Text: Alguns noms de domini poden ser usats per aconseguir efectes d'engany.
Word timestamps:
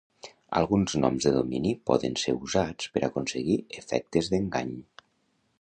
Alguns 0.59 0.95
noms 1.01 1.27
de 1.27 1.33
domini 1.35 1.75
poden 1.91 2.17
ser 2.23 2.35
usats 2.49 2.91
per 2.97 3.05
aconseguir 3.09 3.61
efectes 3.83 4.33
d'engany. 4.37 4.77